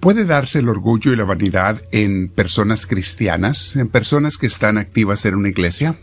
[0.00, 5.24] ¿Puede darse el orgullo y la vanidad en personas cristianas, en personas que están activas
[5.24, 5.96] en una iglesia?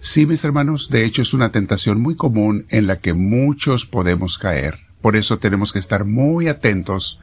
[0.00, 4.38] Sí, mis hermanos, de hecho es una tentación muy común en la que muchos podemos
[4.38, 4.80] caer.
[5.00, 7.20] Por eso tenemos que estar muy atentos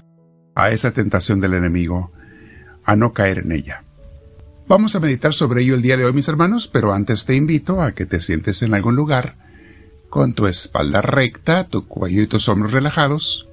[0.56, 2.12] a esa tentación del enemigo,
[2.84, 3.84] a no caer en ella.
[4.68, 7.82] Vamos a meditar sobre ello el día de hoy, mis hermanos, pero antes te invito
[7.82, 9.36] a que te sientes en algún lugar,
[10.10, 13.50] con tu espalda recta, tu cuello y tus hombros relajados,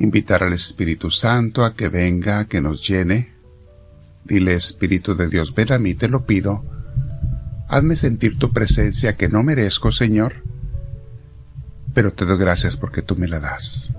[0.00, 3.34] invitar al Espíritu Santo a que venga, que nos llene.
[4.24, 6.64] Dile, Espíritu de Dios, ven a mí, te lo pido.
[7.68, 10.42] Hazme sentir tu presencia que no merezco, Señor,
[11.94, 13.92] pero te doy gracias porque tú me la das.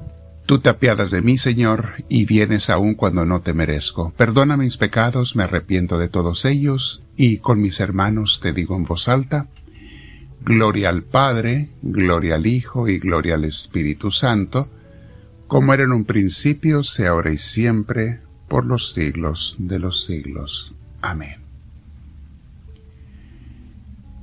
[0.45, 4.11] Tú te apiadas de mí, Señor, y vienes aún cuando no te merezco.
[4.17, 8.83] Perdona mis pecados, me arrepiento de todos ellos, y con mis hermanos te digo en
[8.83, 9.47] voz alta,
[10.43, 14.67] Gloria al Padre, gloria al Hijo y gloria al Espíritu Santo,
[15.51, 20.73] como era en un principio, sea ahora y siempre, por los siglos de los siglos.
[21.01, 21.41] Amén.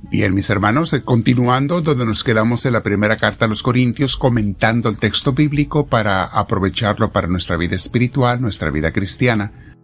[0.09, 4.17] Bien, mis hermanos, eh, continuando donde nos quedamos en la primera carta a los Corintios,
[4.17, 9.75] comentando el texto bíblico para aprovecharlo para nuestra vida espiritual, nuestra vida cristiana.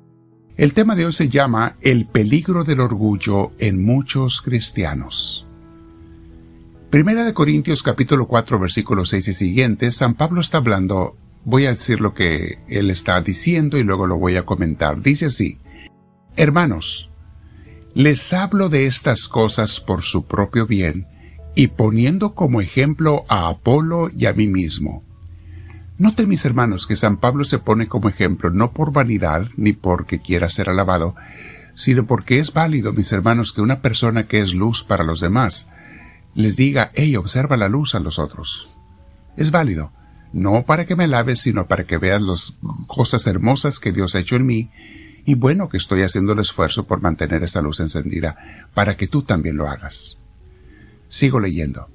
[0.57, 5.45] El tema de hoy se llama El peligro del orgullo en muchos cristianos.
[6.89, 11.71] Primera de Corintios capítulo 4 versículos 6 y siguientes, San Pablo está hablando Voy a
[11.71, 15.01] decir lo que él está diciendo y luego lo voy a comentar.
[15.03, 15.59] Dice así,
[16.35, 17.11] Hermanos,
[17.93, 21.07] les hablo de estas cosas por su propio bien
[21.53, 25.03] y poniendo como ejemplo a Apolo y a mí mismo.
[25.99, 30.19] Noten mis hermanos que San Pablo se pone como ejemplo no por vanidad ni porque
[30.19, 31.16] quiera ser alabado,
[31.75, 35.69] sino porque es válido, mis hermanos, que una persona que es luz para los demás
[36.33, 38.67] les diga, hey, observa la luz a los otros.
[39.38, 39.91] Es válido
[40.33, 42.53] no para que me laves, sino para que veas las
[42.87, 44.69] cosas hermosas que Dios ha hecho en mí,
[45.25, 49.23] y bueno que estoy haciendo el esfuerzo por mantener esa luz encendida, para que tú
[49.23, 50.17] también lo hagas.
[51.07, 51.88] Sigo leyendo.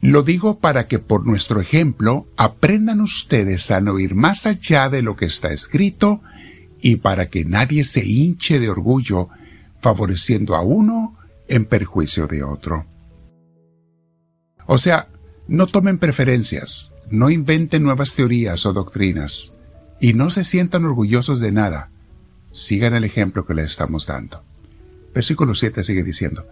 [0.00, 5.02] Lo digo para que por nuestro ejemplo aprendan ustedes a no ir más allá de
[5.02, 6.22] lo que está escrito
[6.80, 9.28] y para que nadie se hinche de orgullo,
[9.80, 11.16] favoreciendo a uno
[11.48, 12.86] en perjuicio de otro.
[14.66, 15.08] O sea,
[15.48, 19.52] no tomen preferencias, no inventen nuevas teorías o doctrinas
[20.00, 21.90] y no se sientan orgullosos de nada.
[22.52, 24.42] Sigan el ejemplo que les estamos dando.
[25.14, 26.46] Versículo 7 sigue diciendo,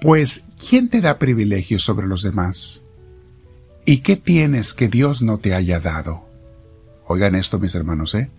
[0.00, 2.82] Pues, ¿quién te da privilegios sobre los demás?
[3.84, 6.24] ¿Y qué tienes que Dios no te haya dado?
[7.06, 8.30] Oigan esto, mis hermanos, ¿eh?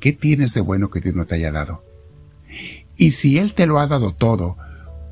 [0.00, 1.82] ¿Qué tienes de bueno que Dios no te haya dado?
[2.96, 4.56] Y si Él te lo ha dado todo,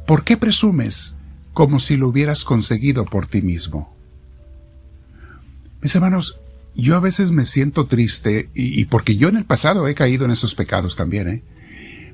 [0.06, 1.16] ¿por qué presumes
[1.54, 3.93] como si lo hubieras conseguido por ti mismo?
[5.84, 6.40] Mis hermanos,
[6.74, 10.30] yo a veces me siento triste, y, porque yo en el pasado he caído en
[10.30, 11.42] esos pecados también, ¿eh?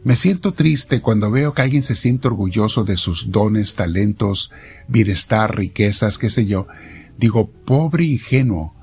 [0.02, 4.50] Me siento triste cuando veo que alguien se siente orgulloso de sus dones, talentos,
[4.88, 6.66] bienestar, riquezas, qué sé yo.
[7.16, 8.74] Digo, pobre ingenuo,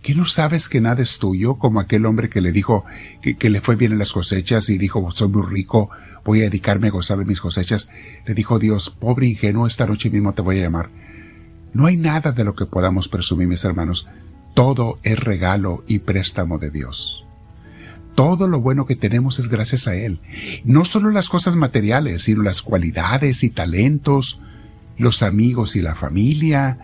[0.00, 1.56] ¿qué no sabes que nada es tuyo?
[1.56, 2.84] Como aquel hombre que le dijo
[3.22, 5.90] que, que, le fue bien en las cosechas y dijo, soy muy rico,
[6.24, 7.88] voy a dedicarme a gozar de mis cosechas.
[8.24, 10.90] Le dijo Dios, pobre ingenuo, esta noche mismo te voy a llamar.
[11.72, 14.08] No hay nada de lo que podamos presumir, mis hermanos.
[14.56, 17.26] Todo es regalo y préstamo de Dios.
[18.14, 20.18] Todo lo bueno que tenemos es gracias a Él.
[20.64, 24.40] No solo las cosas materiales, sino las cualidades y talentos,
[24.96, 26.78] los amigos y la familia,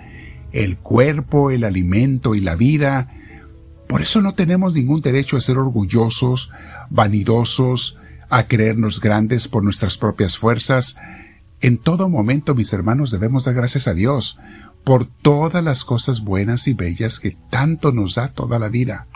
[0.52, 3.08] el cuerpo, el alimento y la vida.
[3.88, 6.50] Por eso no tenemos ningún derecho a ser orgullosos,
[6.90, 10.96] vanidosos, a creernos grandes por nuestras propias fuerzas.
[11.62, 14.38] En todo momento, mis hermanos, debemos dar gracias a Dios,
[14.84, 19.06] por todas las cosas buenas y bellas que tanto nos da toda la vida.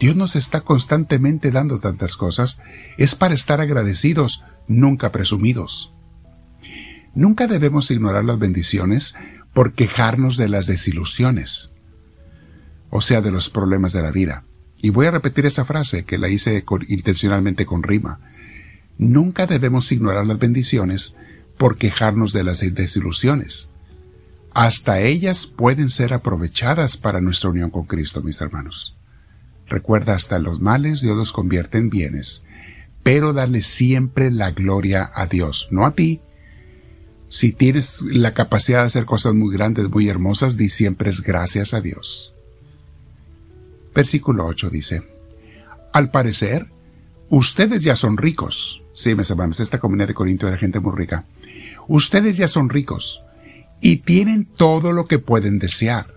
[0.00, 2.60] Dios nos está constantemente dando tantas cosas,
[2.98, 5.92] es para estar agradecidos, nunca presumidos.
[7.14, 9.14] Nunca debemos ignorar las bendiciones
[9.52, 11.70] por quejarnos de las desilusiones,
[12.90, 14.44] o sea, de los problemas de la vida.
[14.78, 18.18] Y voy a repetir esa frase que la hice intencionalmente con rima.
[18.98, 21.14] Nunca debemos ignorar las bendiciones
[21.56, 23.70] por quejarnos de las desilusiones
[24.54, 28.94] hasta ellas pueden ser aprovechadas para nuestra unión con Cristo, mis hermanos.
[29.66, 32.42] Recuerda, hasta los males Dios los convierte en bienes,
[33.02, 36.20] pero dale siempre la gloria a Dios, no a ti.
[37.28, 41.74] Si tienes la capacidad de hacer cosas muy grandes, muy hermosas, di siempre es gracias
[41.74, 42.32] a Dios.
[43.92, 45.02] Versículo 8 dice,
[45.92, 46.68] Al parecer,
[47.28, 48.82] ustedes ya son ricos.
[48.94, 51.24] Sí, mis hermanos, esta comunidad de Corinto era gente muy rica.
[51.88, 53.23] Ustedes ya son ricos
[53.84, 56.14] y tienen todo lo que pueden desear.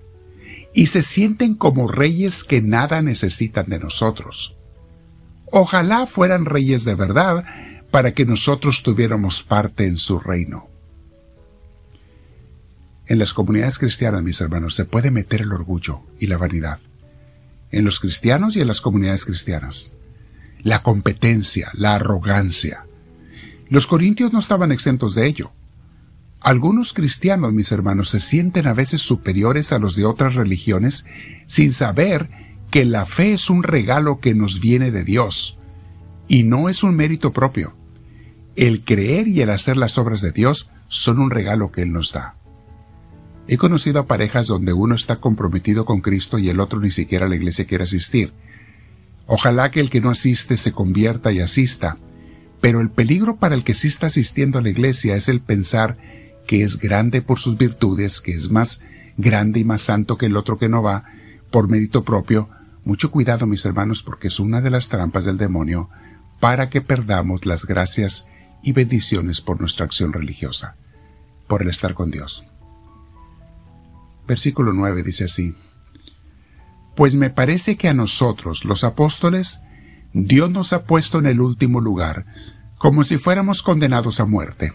[0.73, 4.55] y se sienten como reyes que nada necesitan de nosotros.
[5.51, 7.45] Ojalá fueran reyes de verdad
[7.89, 10.67] para que nosotros tuviéramos parte en su reino.
[13.07, 16.79] En las comunidades cristianas, mis hermanos, se puede meter el orgullo y la vanidad.
[17.71, 19.93] En los cristianos y en las comunidades cristianas.
[20.61, 22.85] La competencia, la arrogancia.
[23.67, 25.53] Los corintios no estaban exentos de ello.
[26.41, 31.05] Algunos cristianos, mis hermanos, se sienten a veces superiores a los de otras religiones
[31.45, 32.29] sin saber
[32.69, 35.57] que la fe es un regalo que nos viene de Dios
[36.27, 37.73] y no es un mérito propio.
[38.55, 42.11] El creer y el hacer las obras de Dios son un regalo que Él nos
[42.13, 42.35] da.
[43.47, 47.25] He conocido a parejas donde uno está comprometido con Cristo y el otro ni siquiera
[47.25, 48.33] a la iglesia quiere asistir.
[49.25, 51.97] Ojalá que el que no asiste se convierta y asista,
[52.59, 55.97] pero el peligro para el que sí está asistiendo a la iglesia es el pensar
[56.47, 58.81] que es grande por sus virtudes, que es más
[59.17, 61.03] grande y más santo que el otro que no va,
[61.51, 62.49] por mérito propio.
[62.85, 65.89] Mucho cuidado, mis hermanos, porque es una de las trampas del demonio
[66.39, 68.27] para que perdamos las gracias
[68.63, 70.75] y bendiciones por nuestra acción religiosa,
[71.47, 72.43] por el estar con Dios.
[74.27, 75.53] Versículo 9 dice así,
[76.95, 79.61] Pues me parece que a nosotros, los apóstoles,
[80.13, 82.25] Dios nos ha puesto en el último lugar,
[82.77, 84.73] como si fuéramos condenados a muerte.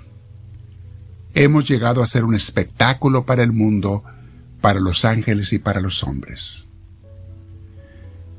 [1.35, 4.05] Hemos llegado a ser un espectáculo para el mundo,
[4.61, 6.69] para los ángeles y para los hombres.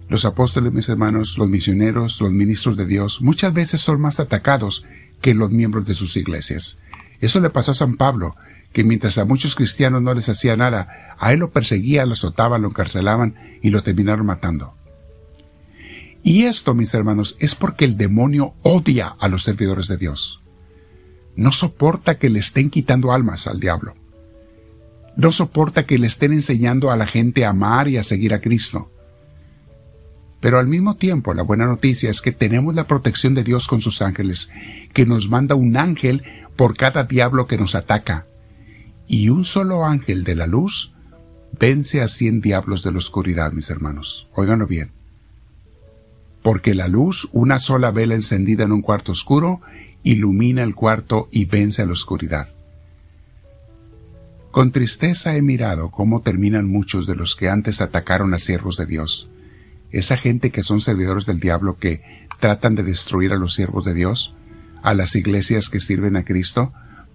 [0.10, 4.86] Los apóstoles, mis hermanos, los misioneros, los ministros de Dios, muchas veces son más atacados
[5.22, 6.78] que los miembros de sus iglesias.
[7.20, 8.36] Eso le pasó a San Pablo,
[8.74, 12.62] que mientras a muchos cristianos no les hacía nada, a él lo perseguían, lo azotaban,
[12.62, 14.76] lo encarcelaban y lo terminaron matando.
[16.22, 20.43] Y esto, mis hermanos, es porque el demonio odia a los servidores de Dios.
[21.36, 23.96] No soporta que le estén quitando almas al diablo.
[25.16, 28.42] No soporta que le estén enseñando a la gente a amar y a seguir a
[28.42, 28.92] Cristo.
[30.40, 33.80] Pero al mismo tiempo, la buena noticia es que tenemos la protección de Dios con
[33.80, 34.52] sus ángeles,
[34.94, 36.24] que nos manda un ángel
[36.58, 38.28] por cada diablo que nos ataca,
[39.08, 40.94] y un solo ángel de la luz
[41.58, 44.28] vence a cien diablos de la oscuridad, mis hermanos.
[44.34, 44.92] Óiganlo bien.
[46.44, 49.62] Porque la luz, una sola vela encendida en un cuarto oscuro,
[50.04, 52.50] ilumina el cuarto y vence a la oscuridad.
[54.52, 58.86] Con tristeza he mirado cómo terminan muchos de los que antes atacaron a siervos de
[58.86, 59.30] Dios.
[59.92, 62.04] Esa gente que son servidores del diablo que
[62.40, 64.36] tratan de destruir a los siervos de Dios,
[64.84, 66.74] a las iglesias que sirven a Cristo,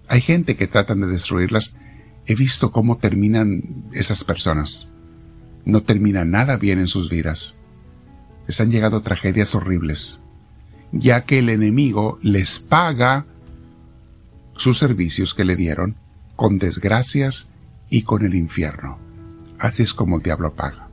[0.08, 1.76] hay gente que tratan de destruirlas.
[2.26, 4.88] He visto cómo terminan esas personas.
[5.64, 7.57] No termina nada bien en sus vidas.
[8.48, 10.18] Les han llegado tragedias horribles,
[10.90, 13.26] ya que el enemigo les paga
[14.56, 15.96] sus servicios que le dieron
[16.34, 17.48] con desgracias
[17.90, 18.98] y con el infierno.
[19.58, 20.88] Así es como el diablo paga.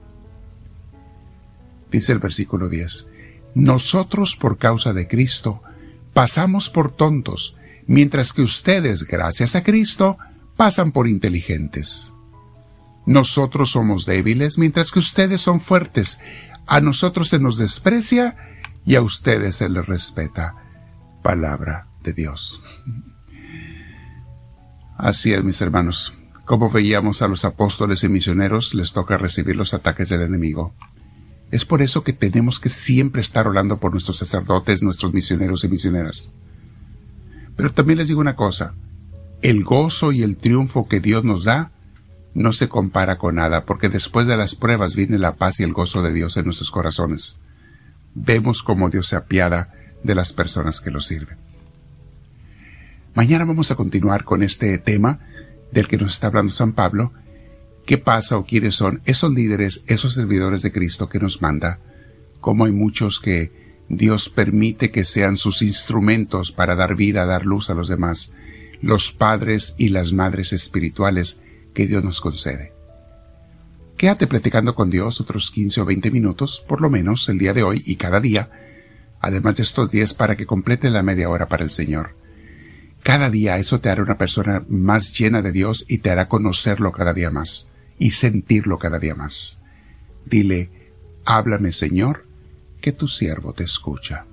[1.91, 3.07] Dice el versículo 10,
[3.55, 5.61] Nosotros por causa de Cristo
[6.13, 7.55] pasamos por tontos,
[7.87, 10.17] mientras que ustedes, gracias a Cristo,
[10.57, 12.11] pasan por inteligentes.
[13.05, 16.19] Nosotros somos débiles, mientras que ustedes son fuertes.
[16.65, 18.35] A nosotros se nos desprecia
[18.85, 20.55] y a ustedes se les respeta.
[21.21, 22.59] Palabra de Dios.
[24.97, 26.13] Así es, mis hermanos.
[26.45, 30.73] Como veíamos a los apóstoles y misioneros, les toca recibir los ataques del enemigo.
[31.51, 35.67] Es por eso que tenemos que siempre estar orando por nuestros sacerdotes, nuestros misioneros y
[35.67, 36.31] misioneras.
[37.55, 38.73] Pero también les digo una cosa,
[39.41, 41.71] el gozo y el triunfo que Dios nos da
[42.35, 45.73] no se compara con nada, porque después de las pruebas viene la paz y el
[45.73, 47.39] gozo de Dios en nuestros corazones.
[48.13, 49.73] Vemos cómo Dios se apiada
[50.03, 51.37] de las personas que lo sirven.
[53.15, 55.19] Mañana vamos a continuar con este tema
[55.71, 57.13] del que nos está hablando San Pablo.
[57.85, 61.79] ¿Qué pasa o quiénes son esos líderes, esos servidores de Cristo que nos manda?
[62.41, 63.51] Como hay muchos que
[63.87, 68.33] Dios permite que sean sus instrumentos para dar vida, dar luz a los demás,
[68.81, 71.39] los padres y las madres espirituales
[71.75, 72.73] que Dios nos concede.
[73.97, 77.63] Quédate platicando con Dios otros 15 o 20 minutos, por lo menos el día de
[77.63, 78.49] hoy y cada día,
[79.21, 82.15] además de estos días para que complete la media hora para el Señor.
[83.03, 86.91] Cada día eso te hará una persona más llena de Dios y te hará conocerlo
[86.91, 87.67] cada día más
[87.99, 89.59] y sentirlo cada día más.
[90.25, 90.69] Dile,
[91.23, 92.25] háblame Señor,
[92.81, 94.25] que tu siervo te escucha.